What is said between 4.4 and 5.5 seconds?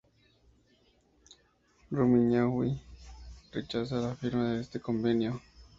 de este convenio.